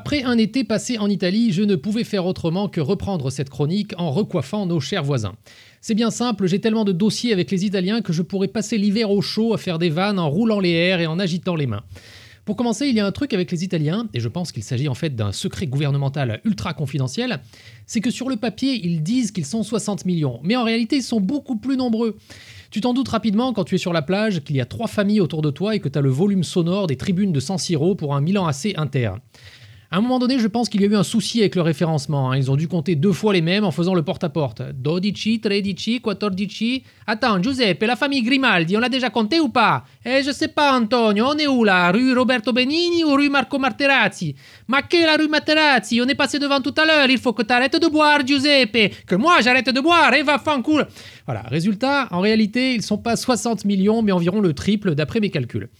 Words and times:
Après 0.00 0.22
un 0.22 0.38
été 0.38 0.62
passé 0.62 0.96
en 0.96 1.10
Italie, 1.10 1.50
je 1.50 1.64
ne 1.64 1.74
pouvais 1.74 2.04
faire 2.04 2.24
autrement 2.24 2.68
que 2.68 2.80
reprendre 2.80 3.30
cette 3.30 3.50
chronique 3.50 3.94
en 3.98 4.12
recoiffant 4.12 4.64
nos 4.64 4.78
chers 4.78 5.02
voisins. 5.02 5.34
C'est 5.80 5.96
bien 5.96 6.12
simple, 6.12 6.46
j'ai 6.46 6.60
tellement 6.60 6.84
de 6.84 6.92
dossiers 6.92 7.32
avec 7.32 7.50
les 7.50 7.64
Italiens 7.64 8.00
que 8.00 8.12
je 8.12 8.22
pourrais 8.22 8.46
passer 8.46 8.78
l'hiver 8.78 9.10
au 9.10 9.20
chaud 9.22 9.54
à 9.54 9.58
faire 9.58 9.80
des 9.80 9.88
vannes 9.88 10.20
en 10.20 10.30
roulant 10.30 10.60
les 10.60 10.70
airs 10.70 11.00
et 11.00 11.08
en 11.08 11.18
agitant 11.18 11.56
les 11.56 11.66
mains. 11.66 11.82
Pour 12.44 12.54
commencer, 12.54 12.86
il 12.86 12.94
y 12.94 13.00
a 13.00 13.06
un 13.06 13.10
truc 13.10 13.34
avec 13.34 13.50
les 13.50 13.64
Italiens, 13.64 14.08
et 14.14 14.20
je 14.20 14.28
pense 14.28 14.52
qu'il 14.52 14.62
s'agit 14.62 14.86
en 14.86 14.94
fait 14.94 15.16
d'un 15.16 15.32
secret 15.32 15.66
gouvernemental 15.66 16.40
ultra 16.44 16.74
confidentiel, 16.74 17.40
c'est 17.86 18.00
que 18.00 18.12
sur 18.12 18.28
le 18.28 18.36
papier, 18.36 18.80
ils 18.86 19.02
disent 19.02 19.32
qu'ils 19.32 19.46
sont 19.46 19.64
60 19.64 20.04
millions, 20.04 20.38
mais 20.44 20.54
en 20.54 20.62
réalité, 20.62 20.96
ils 20.98 21.02
sont 21.02 21.20
beaucoup 21.20 21.56
plus 21.56 21.76
nombreux. 21.76 22.16
Tu 22.70 22.80
t'en 22.80 22.94
doutes 22.94 23.08
rapidement 23.08 23.52
quand 23.52 23.64
tu 23.64 23.74
es 23.74 23.78
sur 23.78 23.92
la 23.92 24.02
plage 24.02 24.44
qu'il 24.44 24.54
y 24.54 24.60
a 24.60 24.64
trois 24.64 24.86
familles 24.86 25.20
autour 25.20 25.42
de 25.42 25.50
toi 25.50 25.74
et 25.74 25.80
que 25.80 25.88
tu 25.88 25.98
as 25.98 26.02
le 26.02 26.08
volume 26.10 26.44
sonore 26.44 26.86
des 26.86 26.96
tribunes 26.96 27.32
de 27.32 27.40
San 27.40 27.58
Siro 27.58 27.96
pour 27.96 28.14
un 28.14 28.20
Milan 28.20 28.46
AC 28.46 28.74
inter. 28.76 29.10
À 29.90 29.96
un 29.96 30.00
moment 30.02 30.18
donné, 30.18 30.38
je 30.38 30.46
pense 30.46 30.68
qu'il 30.68 30.82
y 30.82 30.84
a 30.84 30.86
eu 30.86 30.96
un 30.96 31.02
souci 31.02 31.40
avec 31.40 31.54
le 31.56 31.62
référencement. 31.62 32.30
Hein. 32.30 32.36
Ils 32.36 32.50
ont 32.50 32.56
dû 32.56 32.68
compter 32.68 32.94
deux 32.94 33.14
fois 33.14 33.32
les 33.32 33.40
mêmes 33.40 33.64
en 33.64 33.70
faisant 33.70 33.94
le 33.94 34.02
porte-à-porte. 34.02 34.60
Dodici, 34.74 35.40
tredici, 35.40 36.02
quattordici. 36.02 36.82
Attends, 37.06 37.42
Giuseppe, 37.42 37.84
la 37.84 37.96
famille 37.96 38.22
Grimaldi, 38.22 38.76
on 38.76 38.80
l'a 38.80 38.90
déjà 38.90 39.08
compté 39.08 39.40
ou 39.40 39.48
pas? 39.48 39.84
Eh, 40.04 40.22
je 40.22 40.30
sais 40.30 40.48
pas, 40.48 40.78
Antonio, 40.78 41.24
on 41.28 41.38
est 41.38 41.46
où 41.46 41.64
là? 41.64 41.90
Rue 41.90 42.12
Roberto 42.12 42.52
Benini 42.52 43.02
ou 43.02 43.14
rue 43.14 43.30
Marco 43.30 43.58
Materazzi? 43.58 44.34
Ma 44.66 44.82
qu'est 44.82 45.06
la 45.06 45.16
rue 45.16 45.28
Materazzi? 45.28 46.02
On 46.02 46.06
est 46.06 46.14
passé 46.14 46.38
devant 46.38 46.60
tout 46.60 46.74
à 46.76 46.84
l'heure, 46.84 47.08
il 47.08 47.16
faut 47.16 47.32
que 47.32 47.42
t'arrêtes 47.42 47.80
de 47.80 47.88
boire, 47.88 48.26
Giuseppe 48.26 48.92
Que 49.06 49.14
moi 49.14 49.40
j'arrête 49.40 49.70
de 49.70 49.80
boire, 49.80 50.12
et 50.12 50.22
va 50.22 50.38
fancourt 50.38 50.82
Voilà, 51.24 51.40
résultat, 51.44 52.08
en 52.10 52.20
réalité, 52.20 52.74
ils 52.74 52.82
sont 52.82 52.98
pas 52.98 53.16
60 53.16 53.64
millions, 53.64 54.02
mais 54.02 54.12
environ 54.12 54.42
le 54.42 54.52
triple 54.52 54.94
d'après 54.94 55.20
mes 55.20 55.30
calculs. 55.30 55.70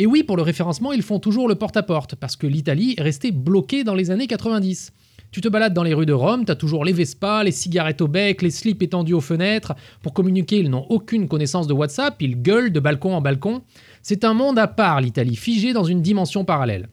Et 0.00 0.06
oui, 0.06 0.22
pour 0.22 0.36
le 0.36 0.42
référencement, 0.42 0.92
ils 0.92 1.02
font 1.02 1.18
toujours 1.18 1.48
le 1.48 1.56
porte-à-porte, 1.56 2.14
parce 2.14 2.36
que 2.36 2.46
l'Italie 2.46 2.94
est 2.96 3.02
restée 3.02 3.32
bloquée 3.32 3.82
dans 3.82 3.96
les 3.96 4.12
années 4.12 4.28
90. 4.28 4.92
Tu 5.32 5.40
te 5.40 5.48
balades 5.48 5.74
dans 5.74 5.82
les 5.82 5.92
rues 5.92 6.06
de 6.06 6.12
Rome, 6.12 6.44
t'as 6.44 6.54
toujours 6.54 6.84
les 6.84 6.92
Vespa, 6.92 7.42
les 7.42 7.50
cigarettes 7.50 8.00
au 8.00 8.08
bec, 8.08 8.40
les 8.40 8.50
slips 8.50 8.82
étendus 8.82 9.12
aux 9.12 9.20
fenêtres. 9.20 9.74
Pour 10.00 10.14
communiquer, 10.14 10.58
ils 10.58 10.70
n'ont 10.70 10.86
aucune 10.88 11.28
connaissance 11.28 11.66
de 11.66 11.74
WhatsApp, 11.74 12.14
ils 12.20 12.40
gueulent 12.40 12.72
de 12.72 12.80
balcon 12.80 13.14
en 13.14 13.20
balcon. 13.20 13.62
C'est 14.02 14.24
un 14.24 14.34
monde 14.34 14.58
à 14.58 14.68
part, 14.68 15.00
l'Italie, 15.00 15.36
figé 15.36 15.72
dans 15.72 15.84
une 15.84 16.00
dimension 16.00 16.44
parallèle. 16.44 16.88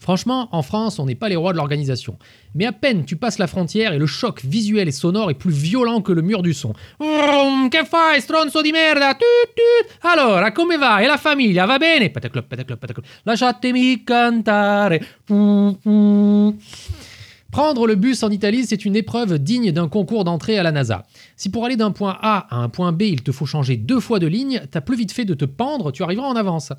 Franchement, 0.00 0.48
en 0.52 0.62
France, 0.62 0.98
on 0.98 1.06
n'est 1.06 1.14
pas 1.14 1.28
les 1.28 1.36
rois 1.36 1.52
de 1.52 1.56
l'organisation. 1.56 2.18
Mais 2.54 2.66
à 2.66 2.72
peine 2.72 3.04
tu 3.04 3.16
passes 3.16 3.38
la 3.38 3.46
frontière 3.46 3.92
et 3.92 3.98
le 3.98 4.06
choc 4.06 4.42
visuel 4.44 4.88
et 4.88 4.92
sonore 4.92 5.30
est 5.30 5.34
plus 5.34 5.52
violent 5.52 6.00
que 6.00 6.12
le 6.12 6.22
mur 6.22 6.42
du 6.42 6.54
son. 6.54 6.72
que 6.98 7.84
fai, 7.84 8.20
stronzo 8.20 8.62
di 8.62 8.72
merda? 8.72 9.16
Come 10.54 10.76
va? 10.78 11.02
E 11.02 11.06
la 11.06 11.16
famiglia? 11.16 11.66
Va 11.66 11.78
bene? 11.78 12.10
Pataclop, 12.10 12.46
pataclop, 12.46 12.78
pataclop. 12.78 13.06
Lasciatemi 13.24 14.04
cantare. 14.04 15.00
Prendre 17.56 17.86
le 17.86 17.94
bus 17.94 18.22
en 18.22 18.28
Italie, 18.28 18.66
c'est 18.66 18.84
une 18.84 18.96
épreuve 18.96 19.38
digne 19.38 19.72
d'un 19.72 19.88
concours 19.88 20.24
d'entrée 20.24 20.58
à 20.58 20.62
la 20.62 20.72
NASA. 20.72 21.06
Si 21.36 21.48
pour 21.48 21.64
aller 21.64 21.76
d'un 21.76 21.90
point 21.90 22.14
A 22.20 22.46
à 22.54 22.58
un 22.58 22.68
point 22.68 22.92
B, 22.92 23.04
il 23.04 23.22
te 23.22 23.32
faut 23.32 23.46
changer 23.46 23.78
deux 23.78 23.98
fois 23.98 24.18
de 24.18 24.26
ligne, 24.26 24.60
t'as 24.70 24.82
plus 24.82 24.94
vite 24.94 25.10
fait 25.10 25.24
de 25.24 25.32
te 25.32 25.46
pendre, 25.46 25.90
tu 25.90 26.02
arriveras 26.02 26.26
en 26.26 26.36
avance. 26.36 26.74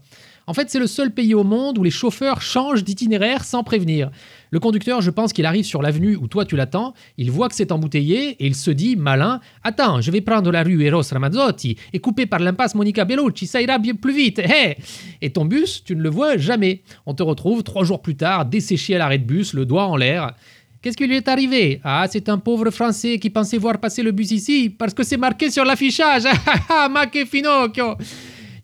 En 0.46 0.54
fait, 0.54 0.70
c'est 0.70 0.78
le 0.78 0.86
seul 0.86 1.12
pays 1.12 1.34
au 1.34 1.44
monde 1.44 1.80
où 1.80 1.84
les 1.84 1.90
chauffeurs 1.90 2.44
changent 2.44 2.84
d'itinéraire 2.84 3.44
sans 3.44 3.64
prévenir. 3.64 4.12
Le 4.52 4.60
conducteur, 4.60 5.02
je 5.02 5.10
pense 5.10 5.34
qu'il 5.34 5.48
arrive 5.48 5.66
sur 5.66 5.82
l'avenue 5.82 6.16
où 6.16 6.28
toi 6.28 6.46
tu 6.46 6.56
l'attends, 6.56 6.94
il 7.18 7.32
voit 7.32 7.50
que 7.50 7.56
c'est 7.56 7.72
embouteillé 7.72 8.30
et 8.40 8.46
il 8.46 8.54
se 8.54 8.70
dit, 8.70 8.96
malin, 8.96 9.42
Attends, 9.64 10.00
je 10.00 10.12
vais 10.12 10.22
prendre 10.22 10.52
la 10.52 10.62
rue 10.62 10.84
Eros 10.84 11.02
Ramazzotti 11.12 11.76
et 11.92 12.00
couper 12.00 12.28
par 12.28 12.40
l'impasse 12.40 12.76
Monica 12.76 13.04
Bellucci, 13.04 13.48
ça 13.48 13.64
ira 13.64 13.80
bien 13.80 13.96
plus 13.96 14.16
vite. 14.16 14.38
Hey 14.38 14.76
et 15.24 15.32
ton 15.32 15.46
bus, 15.46 15.84
tu 15.84 15.96
ne 15.96 16.04
le 16.04 16.10
vois 16.12 16.38
jamais. 16.38 16.84
On 17.08 17.16
te 17.16 17.24
retrouve 17.24 17.64
trois 17.64 17.84
jours 17.84 18.04
plus 18.04 18.16
tard, 18.16 18.46
desséché 18.46 18.94
à 18.94 19.00
l'arrêt 19.00 19.18
de 19.18 19.26
bus, 19.26 19.54
le 19.54 19.66
doigt 19.66 19.88
en 19.88 19.96
l'air. 19.96 20.36
Qu'est-ce 20.82 20.96
qui 20.96 21.08
lui 21.08 21.18
est 21.18 21.28
arrivé? 21.28 21.82
Ah, 21.84 22.06
c'est 22.10 22.30
un 22.30 22.38
pauvre 22.38 22.70
Français 22.70 23.18
qui 23.18 23.30
pensait 23.30 23.58
voir 23.58 23.80
passer 23.80 24.04
le 24.04 24.12
bus 24.12 24.32
ici 24.32 24.70
parce 24.70 24.94
que 24.94 25.04
c'est 25.04 25.18
marqué 25.18 25.50
sur 25.50 25.66
l'affichage. 25.66 26.24
Ah, 26.70 26.90
ma 26.90 27.08
che 27.08 27.26
finocchio 27.26 27.98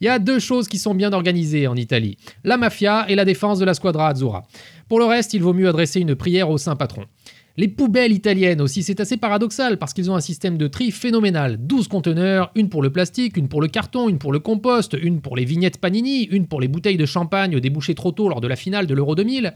il 0.01 0.07
y 0.07 0.09
a 0.09 0.19
deux 0.19 0.40
choses 0.40 0.68
qui 0.68 0.78
sont 0.78 0.94
bien 0.94 1.13
organisées 1.13 1.66
en 1.66 1.78
Italie 1.78 2.18
la 2.44 2.57
mafia 2.57 3.06
et 3.07 3.16
la 3.16 3.23
défense 3.23 3.59
de 3.59 3.66
la 3.66 3.73
squadra 3.73 4.09
azzurra. 4.09 4.44
Pour 4.90 5.00
le 5.00 5.06
reste, 5.06 5.34
il 5.34 5.41
vaut 5.41 5.53
mieux 5.53 5.69
adresser 5.69 6.02
une 6.02 6.13
prière 6.13 6.50
au 6.50 6.57
saint 6.57 6.75
patron. 6.75 7.06
Les 7.56 7.69
poubelles 7.69 8.12
italiennes 8.12 8.59
aussi, 8.59 8.84
c'est 8.84 9.00
assez 9.00 9.16
paradoxal 9.16 9.78
parce 9.78 9.94
qu'ils 9.94 10.12
ont 10.12 10.16
un 10.16 10.22
système 10.22 10.57
de 10.57 10.68
tri 10.68 10.91
phénoménal. 10.91 11.57
12 11.57 11.88
conteneurs, 11.88 12.52
une 12.56 12.68
pour 12.68 12.81
le 12.81 12.91
plastique, 12.91 13.38
une 13.38 13.47
pour 13.47 13.62
le 13.62 13.68
carton, 13.68 14.09
une 14.09 14.18
pour 14.18 14.34
le 14.34 14.40
compost, 14.40 14.97
une 15.02 15.22
pour 15.22 15.38
les 15.38 15.46
vignettes 15.46 15.78
Panini, 15.78 16.23
une 16.23 16.47
pour 16.47 16.59
les 16.59 16.68
bouteilles 16.68 16.97
de 16.97 17.06
champagne 17.06 17.59
débouchées 17.59 17.96
trop 17.96 18.12
tôt 18.12 18.28
lors 18.28 18.41
de 18.41 18.47
la 18.47 18.56
finale 18.56 18.88
de 18.88 18.94
l'Euro 18.94 19.16
2000. 19.16 19.53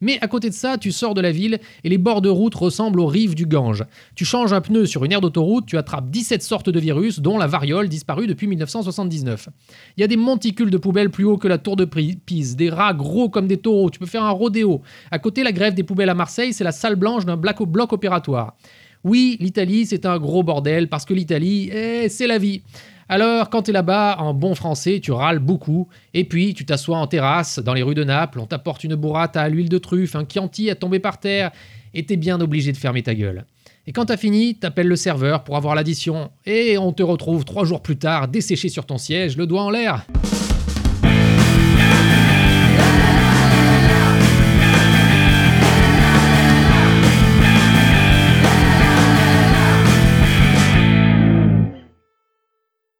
Mais 0.00 0.18
à 0.20 0.28
côté 0.28 0.50
de 0.50 0.54
ça, 0.54 0.78
tu 0.78 0.92
sors 0.92 1.14
de 1.14 1.20
la 1.20 1.32
ville 1.32 1.58
et 1.84 1.88
les 1.88 1.98
bords 1.98 2.22
de 2.22 2.28
route 2.28 2.54
ressemblent 2.54 3.00
aux 3.00 3.06
rives 3.06 3.34
du 3.34 3.46
Gange. 3.46 3.84
Tu 4.14 4.24
changes 4.24 4.52
un 4.52 4.60
pneu 4.60 4.86
sur 4.86 5.04
une 5.04 5.12
aire 5.12 5.20
d'autoroute, 5.20 5.66
tu 5.66 5.78
attrapes 5.78 6.10
17 6.10 6.42
sortes 6.42 6.70
de 6.70 6.80
virus, 6.80 7.20
dont 7.20 7.38
la 7.38 7.46
variole 7.46 7.88
disparue 7.88 8.26
depuis 8.26 8.46
1979. 8.46 9.48
Il 9.96 10.00
y 10.00 10.04
a 10.04 10.06
des 10.06 10.16
monticules 10.16 10.70
de 10.70 10.78
poubelles 10.78 11.10
plus 11.10 11.24
hauts 11.24 11.38
que 11.38 11.48
la 11.48 11.58
tour 11.58 11.76
de 11.76 11.84
Pise, 11.84 12.56
des 12.56 12.70
rats 12.70 12.94
gros 12.94 13.28
comme 13.28 13.46
des 13.46 13.58
taureaux, 13.58 13.90
tu 13.90 13.98
peux 13.98 14.06
faire 14.06 14.24
un 14.24 14.30
rodéo. 14.30 14.82
À 15.10 15.18
côté, 15.18 15.42
la 15.42 15.52
grève 15.52 15.74
des 15.74 15.82
poubelles 15.82 16.10
à 16.10 16.14
Marseille, 16.14 16.52
c'est 16.52 16.64
la 16.64 16.72
salle 16.72 16.96
blanche 16.96 17.24
d'un 17.24 17.36
bloc 17.36 17.92
opératoire. 17.92 18.56
Oui, 19.04 19.36
l'Italie, 19.40 19.86
c'est 19.86 20.04
un 20.04 20.18
gros 20.18 20.42
bordel 20.42 20.88
parce 20.88 21.04
que 21.04 21.14
l'Italie, 21.14 21.70
eh, 21.72 22.08
c'est 22.08 22.26
la 22.26 22.38
vie. 22.38 22.62
Alors, 23.08 23.50
quand 23.50 23.62
tu 23.62 23.70
es 23.70 23.72
là-bas, 23.72 24.16
en 24.18 24.34
bon 24.34 24.56
français, 24.56 24.98
tu 25.00 25.12
râles 25.12 25.38
beaucoup, 25.38 25.86
et 26.12 26.24
puis 26.24 26.54
tu 26.54 26.66
t'assois 26.66 26.98
en 26.98 27.06
terrasse 27.06 27.60
dans 27.60 27.72
les 27.72 27.82
rues 27.82 27.94
de 27.94 28.02
Naples, 28.02 28.40
on 28.40 28.46
t'apporte 28.46 28.82
une 28.82 28.96
bourrate 28.96 29.36
à 29.36 29.48
l'huile 29.48 29.68
de 29.68 29.78
truffe, 29.78 30.16
un 30.16 30.24
Chianti 30.28 30.70
à 30.70 30.74
tomber 30.74 30.98
par 30.98 31.20
terre, 31.20 31.52
et 31.94 32.04
t'es 32.04 32.16
bien 32.16 32.40
obligé 32.40 32.72
de 32.72 32.76
fermer 32.76 33.04
ta 33.04 33.14
gueule. 33.14 33.44
Et 33.86 33.92
quand 33.92 34.06
t'as 34.06 34.16
fini, 34.16 34.56
t'appelles 34.56 34.88
le 34.88 34.96
serveur 34.96 35.44
pour 35.44 35.56
avoir 35.56 35.76
l'addition, 35.76 36.32
et 36.46 36.78
on 36.78 36.92
te 36.92 37.04
retrouve 37.04 37.44
trois 37.44 37.64
jours 37.64 37.80
plus 37.80 37.96
tard, 37.96 38.26
desséché 38.26 38.68
sur 38.68 38.86
ton 38.86 38.98
siège, 38.98 39.36
le 39.36 39.46
doigt 39.46 39.62
en 39.62 39.70
l'air. 39.70 40.04